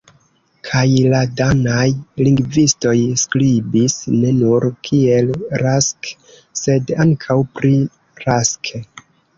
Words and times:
Kaj 0.67 0.85
la 1.13 1.19
danaj 1.41 1.83
lingvistoj 2.27 2.95
skribis 3.25 3.99
ne 4.15 4.33
nur 4.41 4.67
kiel 4.89 5.31
Rask, 5.67 6.13
sed 6.65 6.95
ankaŭ 7.07 7.43
pri 7.61 7.75
Rask. 8.27 8.77